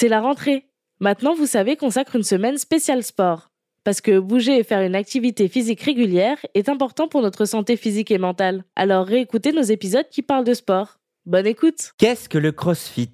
C'est 0.00 0.06
la 0.06 0.20
rentrée. 0.20 0.64
Maintenant, 1.00 1.34
vous 1.34 1.46
savez, 1.46 1.74
consacre 1.74 2.14
une 2.14 2.22
semaine 2.22 2.56
spéciale 2.56 3.02
sport. 3.02 3.50
Parce 3.82 4.00
que 4.00 4.20
bouger 4.20 4.56
et 4.56 4.62
faire 4.62 4.82
une 4.82 4.94
activité 4.94 5.48
physique 5.48 5.80
régulière 5.80 6.38
est 6.54 6.68
important 6.68 7.08
pour 7.08 7.20
notre 7.20 7.46
santé 7.46 7.76
physique 7.76 8.12
et 8.12 8.18
mentale. 8.18 8.62
Alors 8.76 9.06
réécoutez 9.06 9.50
nos 9.50 9.62
épisodes 9.62 10.08
qui 10.08 10.22
parlent 10.22 10.44
de 10.44 10.54
sport. 10.54 11.00
Bonne 11.26 11.48
écoute 11.48 11.94
Qu'est-ce 11.98 12.28
que 12.28 12.38
le 12.38 12.52
CrossFit? 12.52 13.10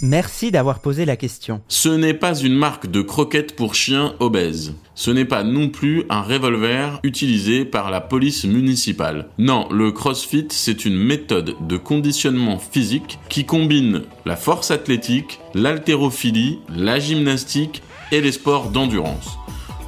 Merci 0.00 0.52
d'avoir 0.52 0.78
posé 0.78 1.04
la 1.04 1.16
question. 1.16 1.60
Ce 1.66 1.88
n'est 1.88 2.14
pas 2.14 2.38
une 2.38 2.54
marque 2.54 2.88
de 2.88 3.02
croquettes 3.02 3.56
pour 3.56 3.74
chiens 3.74 4.14
obèses. 4.20 4.74
Ce 4.94 5.10
n'est 5.10 5.24
pas 5.24 5.42
non 5.42 5.70
plus 5.70 6.04
un 6.08 6.22
revolver 6.22 7.00
utilisé 7.02 7.64
par 7.64 7.90
la 7.90 8.00
police 8.00 8.44
municipale. 8.44 9.28
Non, 9.38 9.68
le 9.72 9.90
CrossFit, 9.90 10.46
c'est 10.50 10.84
une 10.84 10.96
méthode 10.96 11.56
de 11.66 11.76
conditionnement 11.76 12.60
physique 12.60 13.18
qui 13.28 13.44
combine 13.44 14.02
la 14.24 14.36
force 14.36 14.70
athlétique, 14.70 15.40
l'haltérophilie, 15.54 16.60
la 16.68 17.00
gymnastique 17.00 17.82
et 18.12 18.20
les 18.20 18.32
sports 18.32 18.70
d'endurance. 18.70 19.36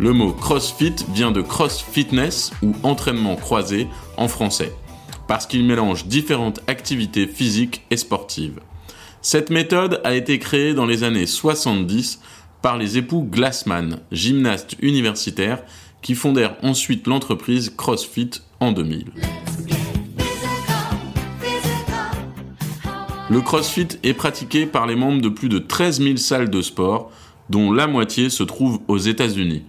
Le 0.00 0.12
mot 0.12 0.32
CrossFit 0.32 0.96
vient 1.14 1.30
de 1.30 1.42
cross 1.42 1.80
fitness 1.80 2.50
ou 2.60 2.74
entraînement 2.82 3.36
croisé 3.36 3.86
en 4.16 4.26
français, 4.26 4.72
parce 5.28 5.46
qu'il 5.46 5.64
mélange 5.64 6.06
différentes 6.06 6.60
activités 6.66 7.28
physiques 7.28 7.82
et 7.92 7.96
sportives. 7.96 8.58
Cette 9.24 9.50
méthode 9.50 10.00
a 10.02 10.16
été 10.16 10.40
créée 10.40 10.74
dans 10.74 10.84
les 10.84 11.04
années 11.04 11.26
70 11.26 12.18
par 12.60 12.76
les 12.76 12.98
époux 12.98 13.22
Glassman, 13.22 14.00
gymnastes 14.10 14.74
universitaires, 14.80 15.62
qui 16.02 16.16
fondèrent 16.16 16.56
ensuite 16.62 17.06
l'entreprise 17.06 17.72
CrossFit 17.76 18.30
en 18.58 18.72
2000. 18.72 19.12
Le 23.30 23.40
CrossFit 23.40 23.86
est 24.02 24.12
pratiqué 24.12 24.66
par 24.66 24.88
les 24.88 24.96
membres 24.96 25.22
de 25.22 25.28
plus 25.28 25.48
de 25.48 25.60
13 25.60 26.02
000 26.02 26.16
salles 26.16 26.50
de 26.50 26.60
sport, 26.60 27.12
dont 27.48 27.70
la 27.70 27.86
moitié 27.86 28.28
se 28.28 28.42
trouve 28.42 28.80
aux 28.88 28.98
États-Unis. 28.98 29.62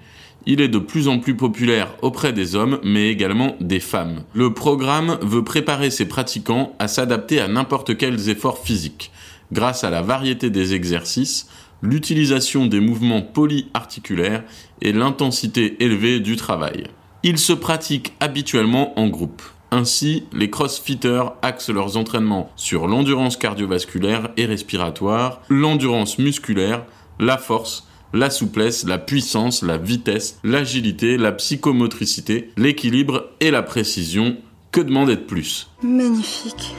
Il 0.47 0.61
est 0.61 0.67
de 0.67 0.79
plus 0.79 1.07
en 1.07 1.19
plus 1.19 1.37
populaire 1.37 1.95
auprès 2.01 2.33
des 2.33 2.55
hommes, 2.55 2.79
mais 2.83 3.09
également 3.09 3.55
des 3.61 3.79
femmes. 3.79 4.23
Le 4.33 4.51
programme 4.51 5.19
veut 5.21 5.43
préparer 5.43 5.91
ses 5.91 6.07
pratiquants 6.07 6.75
à 6.79 6.87
s'adapter 6.87 7.39
à 7.39 7.47
n'importe 7.47 7.95
quels 7.97 8.29
efforts 8.29 8.57
physiques 8.57 9.11
grâce 9.51 9.83
à 9.83 9.89
la 9.89 10.01
variété 10.01 10.49
des 10.49 10.73
exercices, 10.73 11.47
l'utilisation 11.81 12.65
des 12.65 12.79
mouvements 12.79 13.21
polyarticulaires 13.21 14.43
et 14.81 14.93
l'intensité 14.93 15.83
élevée 15.83 16.19
du 16.19 16.35
travail. 16.35 16.85
Ils 17.23 17.37
se 17.37 17.53
pratiquent 17.53 18.13
habituellement 18.19 18.97
en 18.99 19.07
groupe. 19.07 19.41
Ainsi, 19.71 20.25
les 20.33 20.49
crossfitters 20.49 21.31
axent 21.41 21.69
leurs 21.69 21.97
entraînements 21.97 22.51
sur 22.55 22.87
l'endurance 22.87 23.37
cardiovasculaire 23.37 24.29
et 24.37 24.45
respiratoire, 24.45 25.41
l'endurance 25.49 26.19
musculaire, 26.19 26.85
la 27.19 27.37
force, 27.37 27.87
la 28.13 28.29
souplesse, 28.29 28.85
la 28.85 28.99
puissance, 28.99 29.63
la 29.63 29.77
vitesse, 29.77 30.39
l'agilité, 30.43 31.17
la 31.17 31.31
psychomotricité, 31.31 32.51
l'équilibre 32.55 33.31
et 33.39 33.51
la 33.51 33.63
précision. 33.63 34.37
Que 34.71 34.81
demander 34.81 35.15
de 35.15 35.21
plus? 35.21 35.69
Magnifique. 35.81 36.75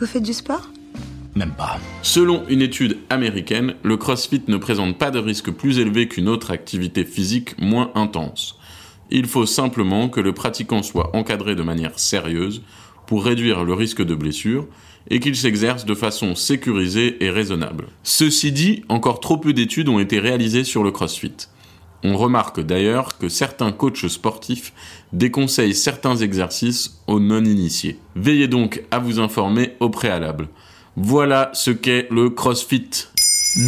Vous 0.00 0.06
faites 0.06 0.22
du 0.22 0.32
sport? 0.32 0.68
Selon 2.02 2.44
une 2.48 2.62
étude 2.62 2.98
américaine, 3.10 3.74
le 3.82 3.96
CrossFit 3.96 4.42
ne 4.48 4.56
présente 4.56 4.98
pas 4.98 5.10
de 5.10 5.18
risque 5.18 5.50
plus 5.50 5.78
élevé 5.78 6.08
qu'une 6.08 6.28
autre 6.28 6.50
activité 6.50 7.04
physique 7.04 7.58
moins 7.58 7.90
intense. 7.94 8.58
Il 9.10 9.26
faut 9.26 9.46
simplement 9.46 10.08
que 10.08 10.20
le 10.20 10.32
pratiquant 10.32 10.82
soit 10.82 11.14
encadré 11.16 11.54
de 11.54 11.62
manière 11.62 11.98
sérieuse 11.98 12.62
pour 13.06 13.24
réduire 13.24 13.64
le 13.64 13.72
risque 13.72 14.04
de 14.04 14.14
blessure 14.14 14.66
et 15.10 15.20
qu'il 15.20 15.36
s'exerce 15.36 15.86
de 15.86 15.94
façon 15.94 16.34
sécurisée 16.34 17.24
et 17.24 17.30
raisonnable. 17.30 17.86
Ceci 18.02 18.52
dit, 18.52 18.84
encore 18.88 19.20
trop 19.20 19.38
peu 19.38 19.52
d'études 19.52 19.88
ont 19.88 19.98
été 19.98 20.18
réalisées 20.18 20.64
sur 20.64 20.84
le 20.84 20.90
CrossFit. 20.90 21.48
On 22.04 22.16
remarque 22.16 22.60
d'ailleurs 22.60 23.18
que 23.18 23.28
certains 23.28 23.72
coachs 23.72 24.08
sportifs 24.08 24.72
déconseillent 25.12 25.74
certains 25.74 26.16
exercices 26.16 27.00
aux 27.06 27.18
non-initiés. 27.18 27.98
Veillez 28.14 28.46
donc 28.46 28.84
à 28.90 28.98
vous 28.98 29.18
informer 29.18 29.74
au 29.80 29.88
préalable. 29.88 30.48
Voilà 31.00 31.50
ce 31.52 31.70
qu'est 31.70 32.08
le 32.10 32.28
CrossFit. 32.28 32.90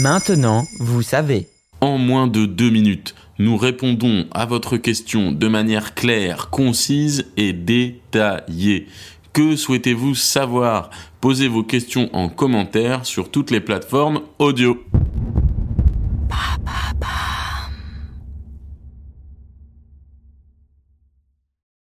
Maintenant, 0.03 0.65
vous 0.81 1.01
savez. 1.01 1.47
En 1.81 1.97
moins 1.97 2.27
de 2.27 2.45
deux 2.45 2.71
minutes, 2.71 3.15
nous 3.39 3.57
répondons 3.57 4.27
à 4.33 4.47
votre 4.47 4.77
question 4.77 5.31
de 5.31 5.47
manière 5.47 5.95
claire, 5.95 6.51
concise 6.51 7.27
et 7.37 7.53
détaillée. 7.53 8.89
Que 9.33 9.55
souhaitez-vous 9.55 10.17
savoir? 10.17 10.91
Posez 11.21 11.47
vos 11.47 11.63
questions 11.63 12.11
en 12.13 12.29
commentaire 12.29 13.07
sur 13.07 13.31
toutes 13.31 13.53
les 13.53 13.61
plateformes 13.61 14.23
audio. 14.41 14.83